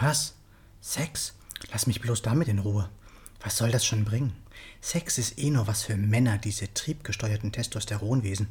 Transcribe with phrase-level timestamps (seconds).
[0.00, 0.34] Was?
[0.80, 1.34] Sex?
[1.70, 2.88] Lass mich bloß damit in Ruhe.
[3.42, 4.32] Was soll das schon bringen?
[4.80, 8.48] Sex ist eh nur was für Männer, diese triebgesteuerten Testosteronwesen.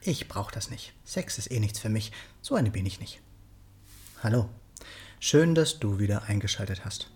[0.00, 0.94] Ich brauch das nicht.
[1.04, 2.10] Sex ist eh nichts für mich.
[2.40, 3.20] So eine bin ich nicht.
[4.22, 4.48] Hallo.
[5.20, 7.10] Schön, dass du wieder eingeschaltet hast.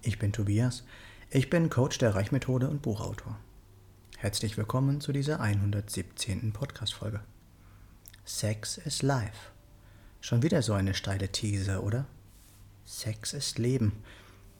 [0.00, 0.82] Ich bin Tobias.
[1.28, 3.38] Ich bin Coach der Reichmethode und Buchautor.
[4.16, 6.54] Herzlich willkommen zu dieser 117.
[6.54, 7.20] Podcast-Folge.
[8.24, 9.50] Sex is Life.
[10.22, 12.06] Schon wieder so eine steile These, oder?
[12.84, 13.92] Sex ist Leben.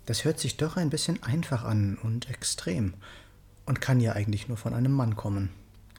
[0.07, 2.95] Das hört sich doch ein bisschen einfach an und extrem
[3.67, 5.51] und kann ja eigentlich nur von einem Mann kommen.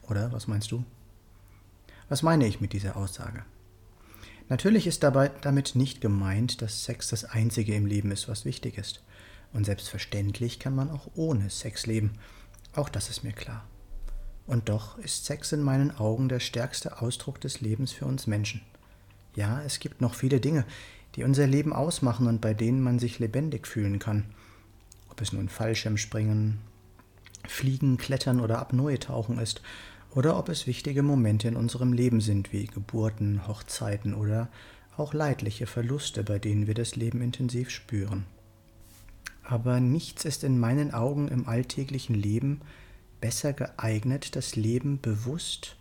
[0.02, 0.84] Oder was meinst du?
[2.08, 3.44] Was meine ich mit dieser Aussage?
[4.48, 8.78] Natürlich ist dabei damit nicht gemeint, dass Sex das Einzige im Leben ist, was wichtig
[8.78, 9.02] ist.
[9.52, 12.12] Und selbstverständlich kann man auch ohne Sex leben.
[12.74, 13.66] Auch das ist mir klar.
[14.46, 18.62] Und doch ist Sex in meinen Augen der stärkste Ausdruck des Lebens für uns Menschen.
[19.34, 20.64] Ja, es gibt noch viele Dinge,
[21.16, 24.24] die unser Leben ausmachen und bei denen man sich lebendig fühlen kann.
[25.10, 26.58] Ob es nun Fallschirmspringen,
[27.48, 29.62] Fliegen, Klettern oder Apnoe-Tauchen ist,
[30.14, 34.48] oder ob es wichtige Momente in unserem Leben sind, wie Geburten, Hochzeiten oder
[34.96, 38.24] auch leidliche Verluste, bei denen wir das Leben intensiv spüren.
[39.42, 42.62] Aber nichts ist in meinen Augen im alltäglichen Leben
[43.20, 45.76] besser geeignet, das Leben bewusst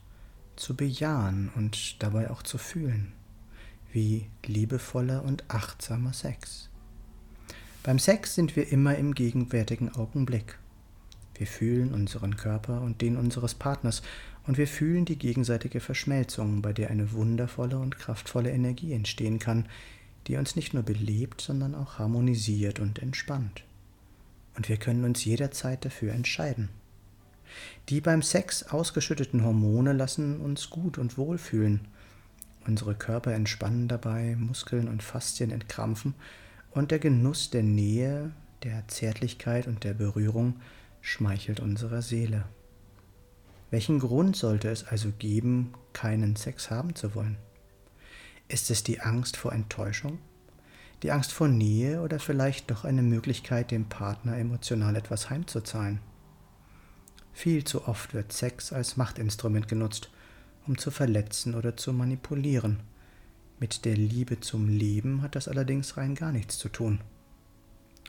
[0.57, 3.13] zu bejahen und dabei auch zu fühlen
[3.95, 6.69] wie liebevoller und achtsamer Sex.
[7.81, 10.59] Beim Sex sind wir immer im gegenwärtigen Augenblick.
[11.35, 14.01] Wir fühlen unseren Körper und den unseres Partners
[14.45, 19.65] und wir fühlen die gegenseitige Verschmelzung, bei der eine wundervolle und kraftvolle Energie entstehen kann,
[20.27, 23.63] die uns nicht nur belebt, sondern auch harmonisiert und entspannt.
[24.57, 26.67] Und wir können uns jederzeit dafür entscheiden.
[27.87, 31.87] Die beim Sex ausgeschütteten Hormone lassen uns gut und wohl fühlen
[32.67, 36.15] Unsere Körper entspannen dabei, Muskeln und Faszien entkrampfen
[36.71, 38.31] und der Genuss der Nähe,
[38.63, 40.55] der Zärtlichkeit und der Berührung
[41.01, 42.45] schmeichelt unserer Seele.
[43.69, 47.37] Welchen Grund sollte es also geben, keinen Sex haben zu wollen?
[48.47, 50.19] Ist es die Angst vor Enttäuschung?
[51.03, 55.99] Die Angst vor Nähe oder vielleicht doch eine Möglichkeit, dem Partner emotional etwas heimzuzahlen?
[57.33, 60.09] Viel zu oft wird Sex als Machtinstrument genutzt,
[60.67, 62.79] um zu verletzen oder zu manipulieren.
[63.59, 66.99] Mit der Liebe zum Leben hat das allerdings rein gar nichts zu tun.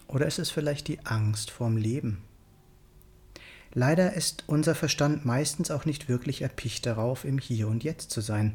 [0.09, 2.19] Oder ist es vielleicht die Angst vorm Leben?
[3.73, 8.21] Leider ist unser Verstand meistens auch nicht wirklich erpicht darauf, im Hier und Jetzt zu
[8.21, 8.55] sein.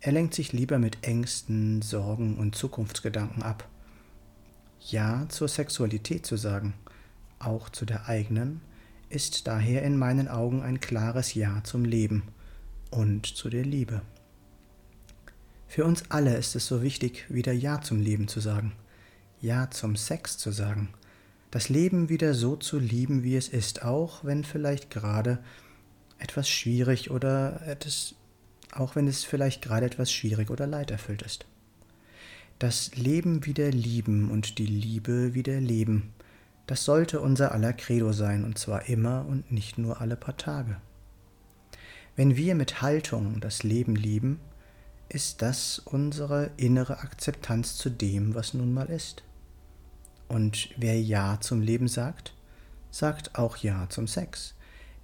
[0.00, 3.68] Er lenkt sich lieber mit Ängsten, Sorgen und Zukunftsgedanken ab.
[4.80, 6.74] Ja zur Sexualität zu sagen,
[7.38, 8.60] auch zu der eigenen,
[9.08, 12.22] ist daher in meinen Augen ein klares Ja zum Leben–
[12.90, 14.02] und zu der Liebe.
[15.68, 18.72] Für uns alle ist es so wichtig, wieder Ja zum Leben zu sagen,
[19.40, 20.88] Ja zum Sex zu sagen,
[21.50, 25.38] das Leben wieder so zu lieben, wie es ist, auch wenn vielleicht gerade
[26.18, 28.14] etwas schwierig oder etwas,
[28.72, 31.46] auch wenn es vielleicht gerade etwas schwierig oder leiderfüllt ist.
[32.58, 36.12] Das Leben wieder lieben und die Liebe wieder leben,
[36.66, 40.76] das sollte unser aller Credo sein, und zwar immer und nicht nur alle paar Tage.
[42.20, 44.40] Wenn wir mit Haltung das Leben lieben,
[45.08, 49.22] ist das unsere innere Akzeptanz zu dem, was nun mal ist.
[50.28, 52.34] Und wer Ja zum Leben sagt,
[52.90, 54.52] sagt auch Ja zum Sex.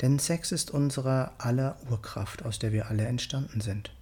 [0.02, 3.94] Denn Sex ist unsere aller Urkraft, aus der wir alle entstanden sind.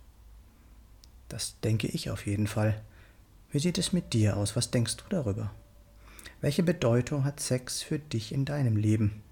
[1.28, 2.82] Das denke ich auf jeden Fall.
[3.52, 4.56] Wie sieht es mit dir aus?
[4.56, 5.52] Was denkst du darüber?
[6.40, 9.22] Welche Bedeutung hat Sex für dich in deinem Leben?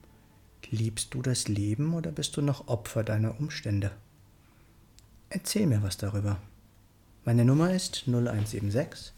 [0.73, 3.91] Liebst du das Leben oder bist du noch Opfer deiner Umstände?
[5.29, 6.39] Erzähl mir was darüber.
[7.27, 9.13] Meine Nummer ist 0176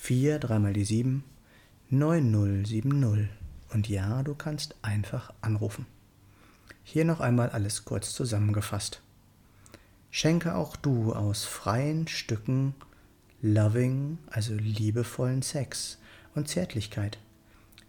[0.00, 1.24] 4 3 mal die 7
[1.90, 3.28] 9070.
[3.68, 5.84] Und ja, du kannst einfach anrufen.
[6.84, 9.02] Hier noch einmal alles kurz zusammengefasst.
[10.10, 12.74] Schenke auch du aus freien Stücken
[13.42, 15.98] loving, also liebevollen Sex
[16.34, 17.18] und Zärtlichkeit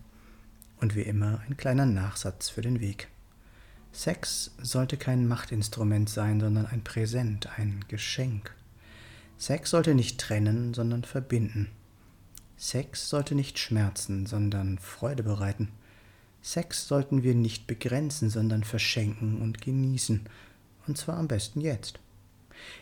[0.80, 3.08] Und wie immer ein kleiner Nachsatz für den Weg.
[3.92, 8.56] Sex sollte kein Machtinstrument sein, sondern ein Präsent, ein Geschenk.
[9.38, 11.70] Sex sollte nicht trennen, sondern verbinden.
[12.58, 15.70] Sex sollte nicht schmerzen, sondern Freude bereiten.
[16.42, 20.22] Sex sollten wir nicht begrenzen, sondern verschenken und genießen,
[20.88, 22.00] und zwar am besten jetzt.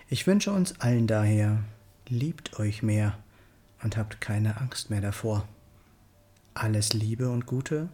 [0.07, 1.63] Ich wünsche uns allen daher,
[2.07, 3.18] liebt euch mehr
[3.83, 5.47] und habt keine Angst mehr davor.
[6.53, 7.89] Alles Liebe und Gute,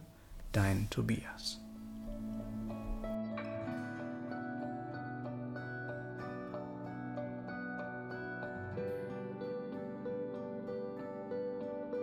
[0.52, 1.60] dein Tobias.